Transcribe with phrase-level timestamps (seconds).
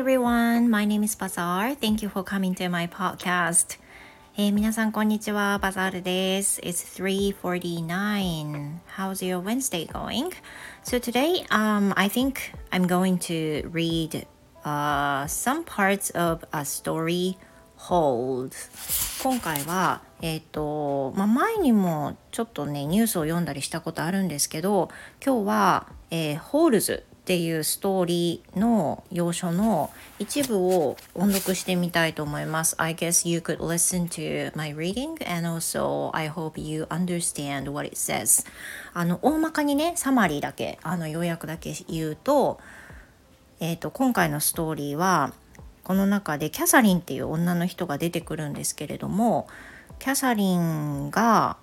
[0.00, 1.74] everyone, my name is Bazaar.
[1.74, 3.78] Thank you for coming to my podcast.
[4.34, 6.58] えー、皆さんこんにちは、バザールです。
[6.62, 8.78] It's 3:49.
[8.96, 10.30] How's your Wednesday going?
[10.84, 12.36] So today, um, I think
[12.70, 14.26] I'm going to read
[14.64, 17.36] uh, some parts of a story
[17.76, 18.54] hold.
[19.22, 24.88] 今回は、えっ、ー、と、まあ、前にもちょっとね、ニュースを読んだりしたことあるんですけど、
[25.22, 32.74] 今日は、えー、ホールズっていうストーリーの要所の一部を音読してみたいと思います。
[32.78, 37.94] I guess you could listen to my reading and also I hope you understand what it
[37.96, 38.46] says.
[38.94, 42.58] あの、大まかにね、サマリーだけ、あの、要約だけ言うと、
[43.60, 45.34] えっ、ー、と、今回のストーリーは、
[45.84, 49.46] この中でキャサリンっていう女の人が出てくるんですけれども、
[49.98, 51.58] キャサリンが、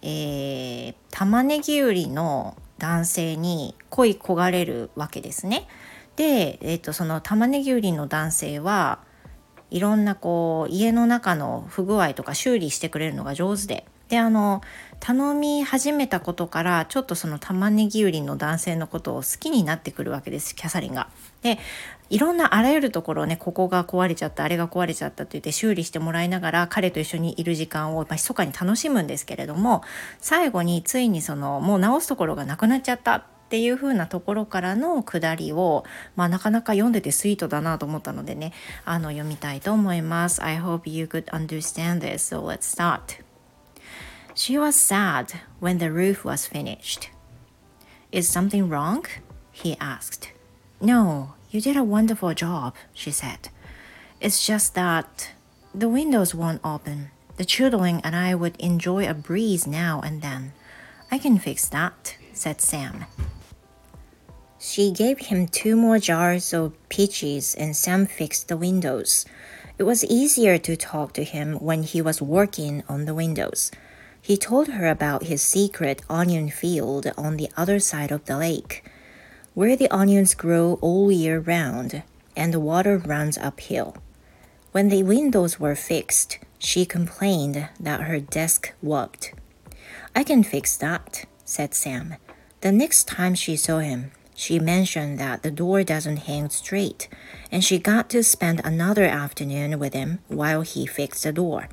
[0.00, 5.68] えー、玉ねぎ売りの男性に恋焦がれるわけですね。
[6.16, 9.00] で、えーと、その玉ねぎ売りの男性は
[9.70, 14.62] いろんなこう家の中の不具合とか修理してくれるのが上手でであの
[15.00, 21.08] 頼み始めたことからちょっとその玉ねぎ売りの男性のことを好きになってくるわけですキャサリンが。
[21.42, 21.58] で
[22.10, 29.82] いろんなあらゆるところをねここが壊れちゃったあれが壊れちゃったと言って修理してもらいながら彼と一緒にいる時間を、まあ、密かに楽しむんですけれども
[30.18, 35.84] 最後についにそのもう直すところがなくなっちゃったっていう風なところからの下りを、
[36.16, 38.52] まあ、なかなか読んでてスイートだなと思ったのでね
[38.84, 40.42] あの読みたいと思います。
[40.42, 43.27] I hope you could understand this, so let's start.
[44.38, 47.10] She was sad when the roof was finished.
[48.12, 49.04] Is something wrong?
[49.50, 50.30] he asked.
[50.80, 53.48] No, you did a wonderful job, she said.
[54.20, 55.30] It's just that
[55.74, 57.10] the windows won't open.
[57.36, 60.52] The children and I would enjoy a breeze now and then.
[61.10, 63.06] I can fix that, said Sam.
[64.60, 69.26] She gave him two more jars of peaches and Sam fixed the windows.
[69.78, 73.72] It was easier to talk to him when he was working on the windows.
[74.20, 78.84] He told her about his secret onion field on the other side of the lake,
[79.54, 82.02] where the onions grow all year round
[82.36, 83.96] and the water runs uphill.
[84.72, 89.32] When the windows were fixed, she complained that her desk warped.
[90.14, 92.16] I can fix that, said Sam.
[92.60, 97.08] The next time she saw him, she mentioned that the door doesn't hang straight,
[97.50, 101.68] and she got to spend another afternoon with him while he fixed the door.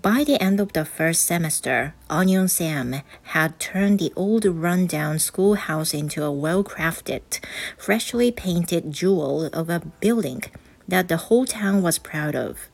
[0.00, 3.02] By the end of the first semester, Onion Sam
[3.34, 7.40] had turned the old rundown schoolhouse into a well crafted,
[7.76, 10.42] freshly painted jewel of a building
[10.86, 12.68] that the whole town was proud of.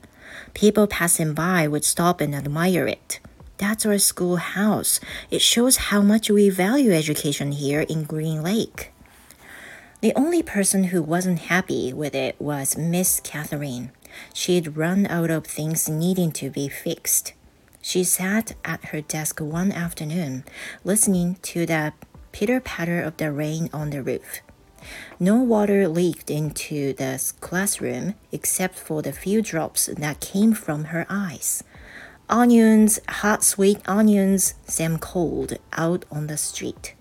[0.52, 3.20] People passing by would stop and admire it.
[3.56, 5.00] That's our schoolhouse.
[5.30, 8.92] It shows how much we value education here in Green Lake.
[10.00, 13.90] The only person who wasn't happy with it was Miss Catherine.
[14.32, 17.32] She'd run out of things needing to be fixed.
[17.82, 20.44] She sat at her desk one afternoon,
[20.84, 21.92] listening to the
[22.32, 24.40] pitter patter of the rain on the roof.
[25.20, 31.06] No water leaked into the classroom except for the few drops that came from her
[31.08, 31.62] eyes.
[32.28, 36.94] Onions, hot sweet onions, Sam called out on the street.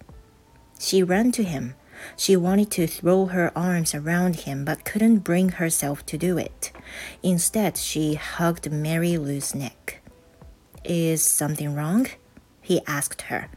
[0.79, 1.75] She ran to him.
[2.16, 6.72] She wanted to throw her arms around him but couldn't bring herself to do it.
[7.22, 10.00] Instead, she hugged Mary Lou's neck.
[10.84, 12.06] Is something wrong?
[12.60, 13.48] He asked her.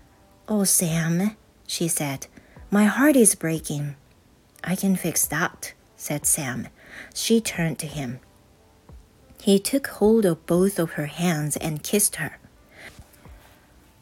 [0.48, 2.28] Oh, Sam, she said,
[2.70, 3.96] my heart is breaking.
[4.64, 6.68] I can fix that, said Sam.
[7.14, 8.20] She turned to him.
[9.42, 12.38] He took hold of both of her hands and kissed her.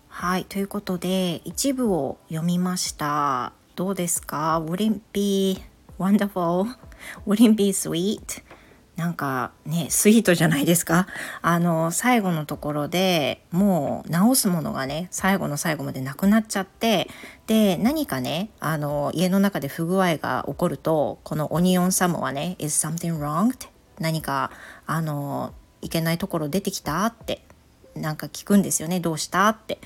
[0.10, 3.54] はい、ということで一部を読みました。
[3.75, 5.63] どうですか ?Wouldn't be
[5.99, 6.77] wonderful?
[7.27, 8.43] Wouldn't be sweet?
[8.97, 11.09] なんかね、スイートじゃないですか？
[11.43, 17.09] あの、最後のところでもう直すものがね、最後の最後までなくなっちゃって、
[17.49, 23.53] で、何かね、あの、家の中で不具合が起こると、このオニオンサムはね、is something wrong?
[23.53, 23.67] って
[23.99, 24.53] 何か、
[24.87, 27.45] あの、いけないところ出てきたって
[27.97, 29.01] なんか聞くんですよね。
[29.01, 29.81] どうしたって。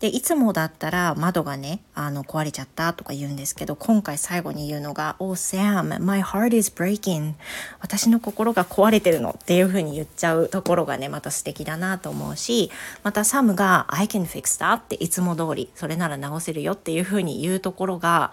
[0.00, 7.34] でいつもだったら窓がねあの壊れちゃったとか言うんですけど今回最後に言うのが「Oh Sam, my heart is breaking」
[7.80, 12.70] 私の心が壊れてるのっていう風に言っちゃうところがねまた素敵だなと思うし
[13.02, 18.32] またサムが「I can fix that」っていつも通りそれなら直せるよっていう風に言うところが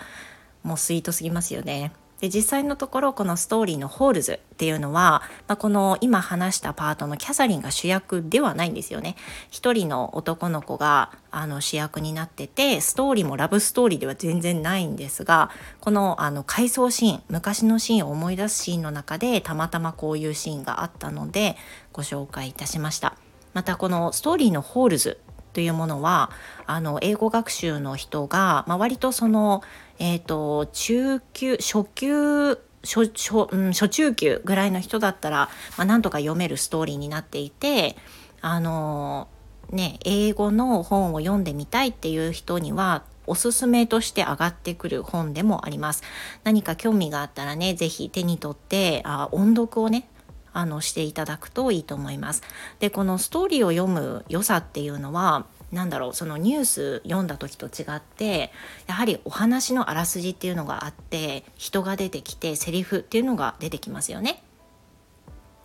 [0.64, 1.92] もうスイートすぎますよね。
[2.22, 9.16] で実際のところこのストーリーのホールズっていうのは、まあ、この今話したパートのキャサリンが主役ではないんですよね。
[9.50, 21.56] 一人の男の子があの主役になっててストーリーもラブストーリーでは全然ないんですがこのあの回想シーン昔のシーンを思い出すシーンの中でたまたまこういうシーンがあったので
[21.92, 23.16] ご紹介いたしました。
[23.54, 25.20] またこのストーリーのホールズ
[25.54, 26.32] というものは
[26.66, 29.62] あの英語学習の人が、まあ、割とその、
[30.04, 37.96] えーと、中級初級初初,、うん、初中級ぐらいの人だったら、まあ、なんとか読めるストーリーになっていて
[38.42, 39.28] あの
[39.70, 46.02] ね英語の本を読んでみたいっていう人にはおすすめとして上がってくる本でもあります。
[46.44, 50.10] 何か興味があったらね、是非手に取ってあ音読をね、
[50.52, 52.42] あのしていただくといいと思います。
[52.80, 58.52] でこのストーリーを読む良さっていうのはなんだろうそのニュース読んだ時と違って
[58.88, 64.44] やはりお話のあらすじっていうのがあって人が出てきてセリフっていうのが出てきますよね。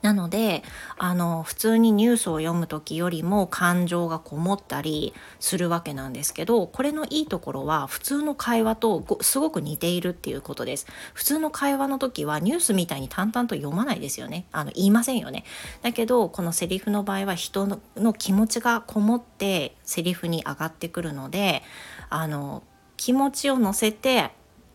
[0.07, 0.63] なので
[0.99, 10.87] あの普通にニュースを読む時よりも感情がこもったりするわけなんですけどこれのいいところは普通の会話とすごく似ているっていうことです。
[11.13, 14.47] 普通の会話の時はニュースみたいに淡々と読まないですよね。
[14.53, 15.43] あの言いませんよね。
[15.83, 21.65] だけどこのセリフの場合は人の気持ちがこもってセリフに上がってくるので
[22.11, 22.63] あの
[22.97, 24.31] 気持ちを乗せて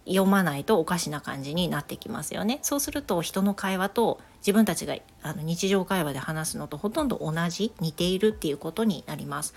[0.06, 2.60] 読まないとおかしな感じになってきますよね。
[2.62, 9.54] そうすると人の会話と自分たちがあの日常会話で話すのとほとんど同じ似ているっていうことになります。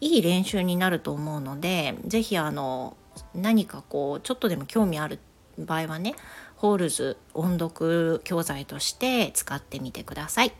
[0.00, 2.96] いい練習になると思うので是非あの
[3.34, 5.18] 何かこうちょっとでも興味ある
[5.58, 6.14] 場合はね
[6.56, 10.52] ホールズ音読教材として使ってみてください。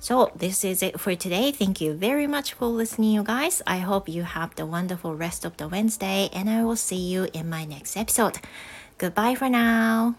[0.00, 1.50] So, this is it for today.
[1.50, 3.62] Thank you very much for listening, you guys.
[3.66, 7.28] I hope you have the wonderful rest of the Wednesday, and I will see you
[7.32, 8.38] in my next episode.
[8.96, 10.14] Goodbye for now.